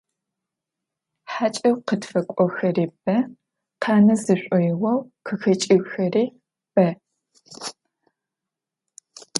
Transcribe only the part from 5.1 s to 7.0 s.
къыхэкӏхэри бэ.